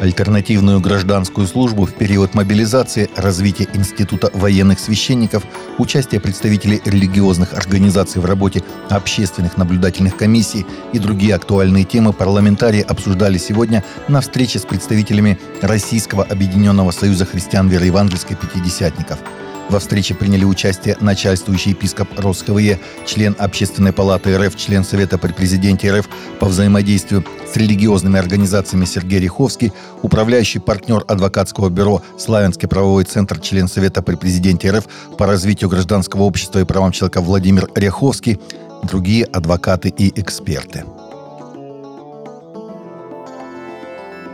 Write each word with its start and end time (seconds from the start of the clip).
альтернативную 0.00 0.80
гражданскую 0.80 1.46
службу 1.46 1.84
в 1.84 1.92
период 1.92 2.34
мобилизации, 2.34 3.08
развитие 3.16 3.68
Института 3.74 4.30
военных 4.32 4.80
священников, 4.80 5.44
участие 5.78 6.20
представителей 6.20 6.80
религиозных 6.84 7.52
организаций 7.52 8.20
в 8.20 8.24
работе 8.24 8.64
общественных 8.88 9.56
наблюдательных 9.56 10.16
комиссий 10.16 10.66
и 10.92 10.98
другие 10.98 11.34
актуальные 11.34 11.84
темы 11.84 12.12
парламентарии 12.12 12.80
обсуждали 12.80 13.38
сегодня 13.38 13.84
на 14.08 14.20
встрече 14.20 14.58
с 14.58 14.62
представителями 14.62 15.38
Российского 15.60 16.24
объединенного 16.24 16.90
союза 16.90 17.26
христиан 17.26 17.68
веры 17.68 17.86
евангельской 17.86 18.36
пятидесятников– 18.36 19.18
во 19.70 19.78
встрече 19.78 20.14
приняли 20.14 20.44
участие 20.44 20.96
начальствующий 21.00 21.70
епископ 21.70 22.08
РосХВЕ, 22.18 22.78
член 23.06 23.36
Общественной 23.38 23.92
палаты 23.92 24.36
РФ, 24.36 24.56
член 24.56 24.84
Совета 24.84 25.16
при 25.16 25.32
президенте 25.32 25.92
РФ 25.92 26.08
по 26.40 26.46
взаимодействию 26.46 27.24
с 27.50 27.56
религиозными 27.56 28.18
организациями 28.18 28.84
Сергей 28.84 29.20
Риховский, 29.20 29.72
управляющий 30.02 30.58
партнер 30.58 31.04
адвокатского 31.06 31.68
бюро 31.68 32.02
«Славянский 32.18 32.68
правовой 32.68 33.04
центр», 33.04 33.38
член 33.40 33.68
Совета 33.68 34.02
при 34.02 34.16
президенте 34.16 34.70
РФ 34.72 34.86
по 35.16 35.26
развитию 35.26 35.70
гражданского 35.70 36.22
общества 36.22 36.58
и 36.58 36.64
правам 36.64 36.92
человека 36.92 37.20
Владимир 37.20 37.68
Ряховский, 37.74 38.40
другие 38.82 39.24
адвокаты 39.24 39.88
и 39.88 40.20
эксперты. 40.20 40.84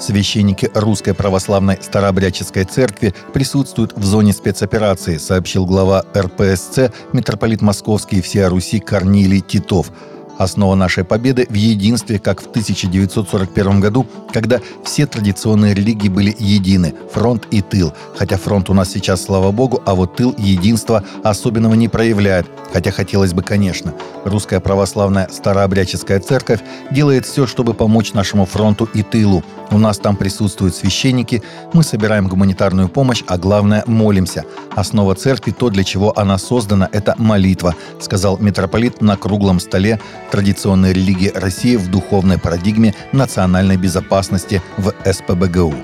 Священники 0.00 0.70
Русской 0.74 1.14
Православной 1.14 1.78
Старообрядческой 1.80 2.64
Церкви 2.64 3.14
присутствуют 3.32 3.92
в 3.96 4.04
зоне 4.04 4.32
спецоперации, 4.32 5.18
сообщил 5.18 5.66
глава 5.66 6.04
РПСЦ 6.16 6.90
митрополит 7.12 7.60
Московский 7.60 8.18
и 8.18 8.22
всея 8.22 8.48
Руси 8.48 8.80
Корнилий 8.80 9.40
Титов– 9.40 9.90
Основа 10.40 10.74
нашей 10.74 11.04
победы 11.04 11.46
в 11.50 11.52
единстве, 11.52 12.18
как 12.18 12.40
в 12.40 12.46
1941 12.46 13.78
году, 13.78 14.06
когда 14.32 14.58
все 14.82 15.06
традиционные 15.06 15.74
религии 15.74 16.08
были 16.08 16.34
едины– 16.38 16.94
фронт 17.12 17.46
и 17.50 17.60
тыл. 17.60 17.92
Хотя 18.16 18.38
фронт 18.38 18.70
у 18.70 18.72
нас 18.72 18.90
сейчас, 18.90 19.22
слава 19.22 19.50
богу, 19.50 19.82
а 19.84 19.94
вот 19.94 20.16
тыл 20.16 20.34
единства 20.38 21.04
особенного 21.22 21.74
не 21.74 21.88
проявляет. 21.88 22.46
Хотя 22.72 22.90
хотелось 22.90 23.34
бы, 23.34 23.42
конечно. 23.42 23.92
Русская 24.24 24.60
православная 24.60 25.28
старообрядческая 25.30 26.20
церковь 26.20 26.60
делает 26.90 27.26
все, 27.26 27.46
чтобы 27.46 27.74
помочь 27.74 28.14
нашему 28.14 28.46
фронту 28.46 28.88
и 28.94 29.02
тылу. 29.02 29.44
У 29.70 29.76
нас 29.76 29.98
там 29.98 30.16
присутствуют 30.16 30.74
священники, 30.74 31.42
мы 31.74 31.82
собираем 31.82 32.28
гуманитарную 32.28 32.88
помощь, 32.88 33.22
а 33.26 33.36
главное– 33.36 33.84
молимся. 33.86 34.44
Основа 34.76 35.14
церкви, 35.14 35.50
то, 35.50 35.68
для 35.68 35.84
чего 35.84 36.16
она 36.18 36.38
создана– 36.38 36.88
это 36.92 37.14
молитва, 37.18 37.74
сказал 38.00 38.38
митрополит 38.38 39.02
на 39.02 39.16
круглом 39.16 39.60
столе 39.60 40.00
традиционной 40.30 40.92
религии 40.92 41.32
России 41.34 41.76
в 41.76 41.90
духовной 41.90 42.38
парадигме 42.38 42.94
национальной 43.12 43.76
безопасности 43.76 44.62
в 44.76 44.92
СПБГУ. 45.04 45.74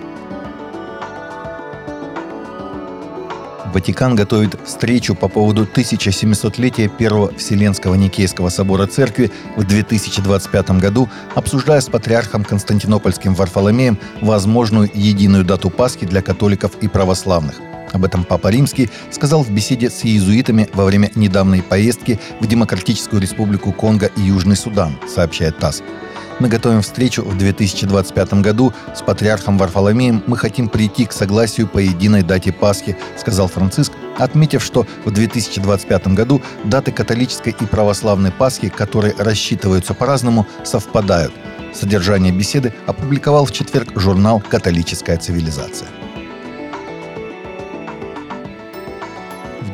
Ватикан 3.77 4.15
готовит 4.15 4.59
встречу 4.65 5.15
по 5.15 5.29
поводу 5.29 5.65
1700-летия 5.65 6.89
Первого 6.89 7.35
Вселенского 7.35 7.95
Никейского 7.95 8.49
собора 8.49 8.87
Церкви 8.87 9.31
в 9.57 9.65
2025 9.65 10.71
году, 10.81 11.11
обсуждая 11.35 11.83
с 11.83 11.87
патриархом 11.89 12.43
Константинопольским 12.43 13.35
Варфоломеем 13.35 13.99
возможную 14.23 14.91
единую 14.95 15.45
дату 15.45 15.69
Пасхи 15.69 16.07
для 16.07 16.23
католиков 16.23 16.73
и 16.81 16.89
православных. 16.89 17.57
Об 17.97 18.05
этом 18.05 18.25
Папа 18.25 18.49
Римский 18.49 18.91
сказал 19.11 19.43
в 19.43 19.51
беседе 19.51 19.89
с 19.89 20.05
иезуитами 20.05 20.69
во 20.75 20.85
время 20.85 21.11
недавней 21.15 21.63
поездки 21.63 22.21
в 22.41 22.47
Демократическую 22.47 23.23
Республику 23.23 23.73
Конго 23.73 24.11
и 24.17 24.21
Южный 24.21 24.55
Судан, 24.55 24.99
сообщает 25.09 25.59
ТАСС. 25.59 25.83
Мы 26.39 26.49
готовим 26.49 26.83
встречу 26.83 27.23
в 27.23 27.39
2025 27.39 28.35
году 28.35 28.75
с 28.95 29.01
патриархом 29.01 29.57
Варфоломеем. 29.57 30.23
Мы 30.27 30.37
хотим 30.37 30.69
прийти 30.69 31.07
к 31.07 31.13
согласию 31.13 31.69
по 31.69 31.79
единой 31.79 32.23
дате 32.23 32.53
Пасхи, 32.53 32.99
сказал 33.17 33.49
Франциск, 33.49 33.93
отметив, 34.19 34.63
что 34.63 34.87
в 35.07 35.11
2025 35.11 36.09
году 36.09 36.43
даты 36.65 36.93
католической 36.93 37.57
и 37.59 37.65
православной 37.65 38.31
Пасхи, 38.31 38.69
которые 38.69 39.15
рассчитываются 39.17 39.95
по-разному, 39.95 40.47
совпадают. 40.65 41.33
Содержание 41.73 42.31
беседы 42.31 42.75
опубликовал 42.87 43.47
в 43.47 43.53
четверг 43.53 43.99
журнал 43.99 44.43
«Католическая 44.47 45.17
цивилизация». 45.17 45.89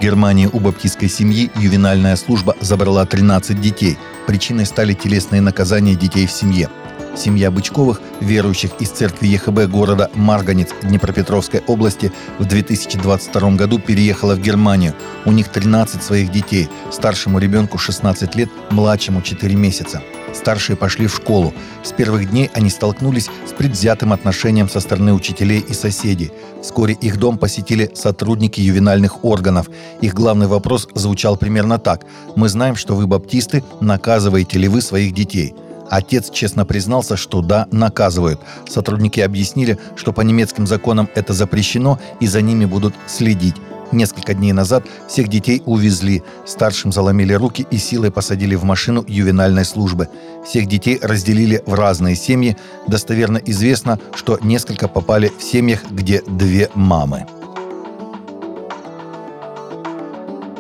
Германии 0.03 0.51
у 0.53 0.59
баптистской 0.59 1.09
семьи 1.09 1.49
ювенальная 1.55 2.17
служба 2.17 2.57
забрала 2.61 3.07
13 3.07 3.61
детей. 3.61 3.97
Причиной 4.27 4.67
стали 4.67 4.95
телесные 4.95 5.41
наказания 5.41 5.95
детей 5.95 6.27
в 6.27 6.33
семье. 6.33 6.69
Семья 7.15 7.51
Бычковых, 7.51 8.01
верующих 8.21 8.71
из 8.81 8.89
церкви 8.91 9.27
ЕХБ 9.29 9.71
города 9.71 10.11
Марганец 10.15 10.71
Днепропетровской 10.83 11.63
области, 11.67 12.11
в 12.39 12.47
2022 12.47 13.51
году 13.53 13.79
переехала 13.79 14.35
в 14.35 14.41
Германию. 14.41 14.95
У 15.27 15.33
них 15.33 15.49
13 15.49 16.03
своих 16.03 16.33
детей. 16.33 16.69
Старшему 16.91 17.39
ребенку 17.39 17.79
16 17.79 18.35
лет, 18.35 18.49
младшему 18.71 19.21
4 19.21 19.55
месяца. 19.55 20.03
Старшие 20.33 20.77
пошли 20.77 21.07
в 21.07 21.15
школу. 21.15 21.53
С 21.83 21.93
первых 21.93 22.31
дней 22.31 22.51
они 22.55 22.71
столкнулись 22.71 23.29
с 23.47 23.53
предвзятым 23.53 24.15
отношением 24.15 24.69
со 24.69 24.81
стороны 24.81 25.13
учителей 25.13 25.61
и 25.61 25.75
соседей. 25.75 26.33
Вскоре 26.63 26.95
их 26.95 27.19
дом 27.19 27.37
посетили 27.37 27.91
сотрудники 27.95 28.61
ювенальных 28.61 29.25
органов. 29.25 29.69
Их 30.01 30.15
главный 30.15 30.47
вопрос 30.47 30.89
звучал 30.95 31.37
примерно 31.37 31.79
так. 31.79 32.07
«Мы 32.37 32.49
знаем, 32.49 32.77
что 32.77 32.95
вы, 32.95 33.07
баптисты, 33.07 33.63
наказываете 33.81 34.59
ли 34.59 34.69
вы 34.69 34.81
своих 34.81 35.13
детей?» 35.13 35.55
Отец 35.93 36.31
честно 36.31 36.65
признался, 36.65 37.19
что 37.19 37.43
да, 37.43 37.69
наказывают. 37.71 38.41
Сотрудники 38.67 39.21
объяснили, 39.21 39.79
что 39.95 40.15
по 40.15 40.23
немецким 40.23 40.67
законам 40.67 41.07
это 41.15 41.35
запрещено 41.35 42.01
и 42.19 42.27
за 42.27 42.41
ними 42.41 42.65
будут 42.65 42.95
следить. 43.07 43.57
Несколько 43.93 44.33
дней 44.33 44.55
назад 44.55 44.87
всех 45.07 45.29
детей 45.29 45.63
увезли. 45.67 46.23
Старшим 46.47 46.93
заломили 46.93 47.35
руки 47.35 47.67
и 47.71 47.77
силой 47.77 48.11
посадили 48.11 48.55
в 48.55 48.65
машину 48.65 49.05
ювенальной 49.07 49.67
службы. 49.67 50.09
Всех 50.47 50.67
детей 50.67 50.99
разделили 51.03 51.63
в 51.67 51.75
разные 51.75 52.17
семьи. 52.17 52.57
Достоверно 52.87 53.37
известно, 53.45 54.01
что 54.15 54.39
несколько 54.43 54.89
попали 54.89 55.31
в 55.39 55.43
семьях, 55.43 55.83
где 55.91 56.23
две 56.27 56.71
мамы. 56.75 57.27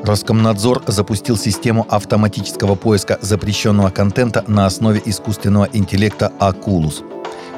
Роскомнадзор 0.04 0.82
запустил 0.88 1.36
систему 1.36 1.86
автоматического 1.88 2.74
поиска 2.74 3.18
запрещенного 3.22 3.90
контента 3.90 4.44
на 4.48 4.66
основе 4.66 5.00
искусственного 5.04 5.68
интеллекта 5.72 6.32
«Акулус». 6.40 7.02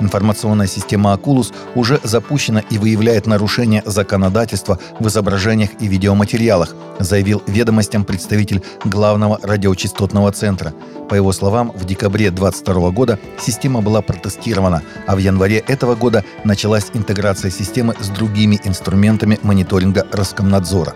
Информационная 0.00 0.66
система 0.66 1.14
«Акулус» 1.14 1.52
уже 1.74 2.00
запущена 2.02 2.60
и 2.68 2.76
выявляет 2.76 3.26
нарушения 3.26 3.82
законодательства 3.86 4.78
в 4.98 5.06
изображениях 5.08 5.70
и 5.80 5.86
видеоматериалах, 5.86 6.74
заявил 6.98 7.42
ведомостям 7.46 8.04
представитель 8.04 8.62
главного 8.84 9.38
радиочастотного 9.42 10.30
центра. 10.32 10.74
По 11.08 11.14
его 11.14 11.32
словам, 11.32 11.72
в 11.74 11.84
декабре 11.86 12.30
2022 12.30 12.90
года 12.90 13.18
система 13.40 13.80
была 13.80 14.02
протестирована, 14.02 14.82
а 15.06 15.14
в 15.14 15.18
январе 15.18 15.64
этого 15.66 15.94
года 15.94 16.24
началась 16.44 16.90
интеграция 16.92 17.50
системы 17.50 17.94
с 17.98 18.08
другими 18.08 18.60
инструментами 18.64 19.38
мониторинга 19.42 20.06
Роскомнадзора. 20.12 20.94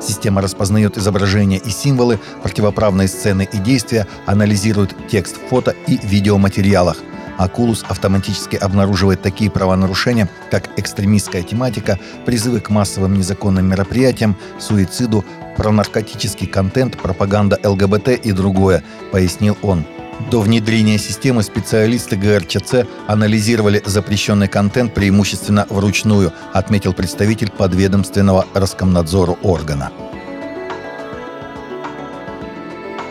Система 0.00 0.40
распознает 0.40 0.96
изображения 0.96 1.58
и 1.58 1.70
символы, 1.70 2.18
противоправные 2.42 3.08
сцены 3.08 3.48
и 3.52 3.58
действия, 3.58 4.06
анализирует 4.26 4.94
текст 5.08 5.36
фото 5.48 5.74
и 5.86 5.98
видеоматериалах. 6.02 6.96
Акулус 7.36 7.84
автоматически 7.88 8.56
обнаруживает 8.56 9.22
такие 9.22 9.50
правонарушения, 9.50 10.28
как 10.50 10.78
экстремистская 10.78 11.42
тематика, 11.42 11.98
призывы 12.26 12.60
к 12.60 12.68
массовым 12.68 13.14
незаконным 13.14 13.66
мероприятиям, 13.66 14.36
суициду, 14.58 15.24
пронаркотический 15.56 16.46
контент, 16.46 16.98
пропаганда 16.98 17.58
ЛГБТ 17.62 18.08
и 18.08 18.32
другое, 18.32 18.82
пояснил 19.10 19.56
он. 19.62 19.84
До 20.28 20.40
внедрения 20.40 20.98
системы 20.98 21.42
специалисты 21.42 22.16
ГРЧЦ 22.16 22.86
анализировали 23.06 23.82
запрещенный 23.84 24.48
контент 24.48 24.92
преимущественно 24.94 25.66
вручную, 25.70 26.32
отметил 26.52 26.92
представитель 26.92 27.50
подведомственного 27.50 28.46
Роскомнадзору 28.54 29.38
органа. 29.42 29.90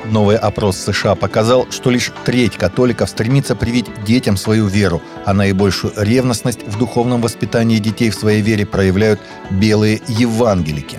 Новый 0.06 0.38
опрос 0.38 0.78
США 0.78 1.16
показал, 1.16 1.68
что 1.70 1.92
лишь 1.92 2.12
треть 2.26 2.58
католиков 2.58 3.10
стремится 3.10 3.56
привить 3.56 3.88
детям 4.06 4.38
свою 4.38 4.68
веру, 4.68 5.02
а 5.26 5.34
наибольшую 5.34 5.94
ревностность 5.98 6.66
в 6.66 6.78
духовном 6.78 7.22
воспитании 7.22 7.78
детей 7.78 8.10
в 8.10 8.16
своей 8.16 8.42
вере 8.42 8.66
проявляют 8.66 9.20
белые 9.52 10.02
евангелики. 10.08 10.98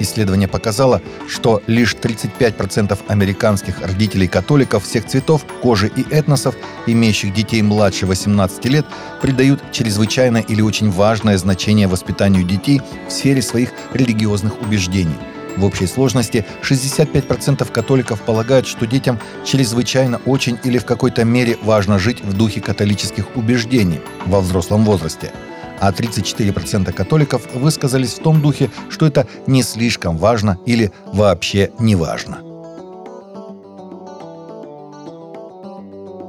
Исследование 0.00 0.48
показало, 0.48 1.00
что 1.28 1.62
лишь 1.66 1.94
35% 1.94 2.98
американских 3.08 3.80
родителей-католиков 3.80 4.84
всех 4.84 5.06
цветов, 5.06 5.44
кожи 5.62 5.90
и 5.94 6.02
этносов, 6.10 6.54
имеющих 6.86 7.32
детей 7.32 7.62
младше 7.62 8.06
18 8.06 8.64
лет, 8.66 8.86
придают 9.22 9.62
чрезвычайное 9.72 10.42
или 10.42 10.60
очень 10.60 10.90
важное 10.90 11.38
значение 11.38 11.88
воспитанию 11.88 12.44
детей 12.44 12.80
в 13.08 13.12
сфере 13.12 13.42
своих 13.42 13.70
религиозных 13.94 14.60
убеждений– 14.62 15.16
в 15.56 15.64
общей 15.64 15.86
сложности 15.86 16.44
65% 16.62 17.70
католиков 17.70 18.20
полагают, 18.20 18.66
что 18.66 18.86
детям 18.86 19.18
чрезвычайно 19.44 20.20
очень 20.26 20.58
или 20.64 20.78
в 20.78 20.84
какой-то 20.84 21.24
мере 21.24 21.56
важно 21.62 21.98
жить 21.98 22.22
в 22.22 22.36
духе 22.36 22.60
католических 22.60 23.36
убеждений 23.36 24.00
во 24.26 24.40
взрослом 24.40 24.84
возрасте. 24.84 25.32
А 25.80 25.92
34% 25.92 26.92
католиков 26.92 27.42
высказались 27.54 28.14
в 28.14 28.22
том 28.22 28.40
духе, 28.40 28.70
что 28.90 29.06
это 29.06 29.26
не 29.46 29.62
слишком 29.62 30.16
важно 30.16 30.58
или 30.66 30.92
вообще 31.12 31.70
не 31.78 31.96
важно. 31.96 32.45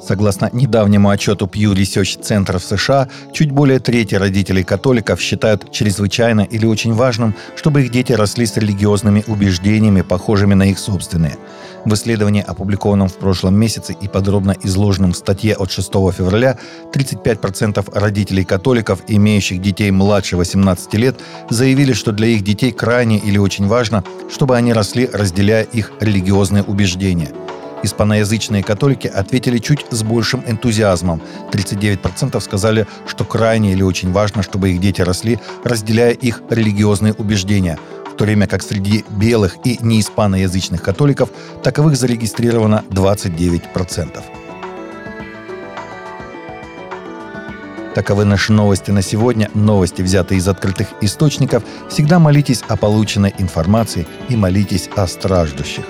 Согласно 0.07 0.49
недавнему 0.53 1.09
отчету 1.09 1.47
Pew 1.47 1.73
Research 1.73 2.21
Center 2.21 2.59
в 2.59 2.63
США, 2.63 3.09
чуть 3.33 3.51
более 3.51 3.79
трети 3.79 4.15
родителей 4.15 4.63
католиков 4.63 5.19
считают 5.19 5.69
чрезвычайно 5.69 6.47
или 6.49 6.65
очень 6.65 6.93
важным, 6.93 7.35
чтобы 7.57 7.81
их 7.81 7.91
дети 7.91 8.13
росли 8.13 8.45
с 8.45 8.55
религиозными 8.55 9.25
убеждениями, 9.27 10.03
похожими 10.03 10.53
на 10.53 10.63
их 10.63 10.79
собственные. 10.79 11.37
В 11.83 11.93
исследовании, 11.93 12.41
опубликованном 12.41 13.09
в 13.09 13.15
прошлом 13.15 13.55
месяце 13.55 13.97
и 13.99 14.07
подробно 14.07 14.55
изложенном 14.63 15.11
в 15.11 15.17
статье 15.17 15.55
от 15.55 15.71
6 15.71 15.91
февраля, 15.91 16.57
35% 16.93 17.99
родителей 17.99 18.45
католиков, 18.45 19.01
имеющих 19.09 19.61
детей 19.61 19.91
младше 19.91 20.37
18 20.37 20.93
лет, 20.93 21.19
заявили, 21.49 21.91
что 21.91 22.13
для 22.13 22.27
их 22.27 22.45
детей 22.45 22.71
крайне 22.71 23.17
или 23.17 23.37
очень 23.37 23.67
важно, 23.67 24.05
чтобы 24.31 24.55
они 24.55 24.71
росли, 24.71 25.09
разделяя 25.11 25.63
их 25.63 25.91
религиозные 25.99 26.63
убеждения– 26.63 27.31
Испаноязычные 27.87 28.63
католики 28.63 29.07
ответили 29.07 29.59
чуть 29.59 29.85
с 29.91 30.03
большим 30.03 30.43
энтузиазмом. 30.45 31.21
39% 31.53 32.37
сказали, 32.41 32.85
что 33.07 33.23
крайне 33.23 33.71
или 33.71 33.81
очень 33.81 34.11
важно, 34.11 34.43
чтобы 34.43 34.71
их 34.71 34.81
дети 34.81 35.01
росли, 35.01 35.39
разделяя 35.63 36.11
их 36.11 36.41
религиозные 36.49 37.13
убеждения 37.13 37.79
в 38.11 38.17
то 38.17 38.25
время 38.25 38.45
как 38.45 38.61
среди 38.61 39.05
белых 39.09 39.55
и 39.63 39.77
неиспаноязычных 39.79 40.83
католиков 40.83 41.29
таковых 41.63 41.95
зарегистрировано 41.95 42.83
29%. 42.89 44.21
Таковы 47.95 48.25
наши 48.25 48.51
новости 48.51 48.91
на 48.91 49.01
сегодня. 49.01 49.49
Новости, 49.53 50.01
взятые 50.01 50.39
из 50.39 50.47
открытых 50.49 50.87
источников. 50.99 51.63
Всегда 51.89 52.19
молитесь 52.19 52.63
о 52.67 52.75
полученной 52.75 53.33
информации 53.37 54.05
и 54.27 54.35
молитесь 54.35 54.89
о 54.95 55.07
страждущих. 55.07 55.85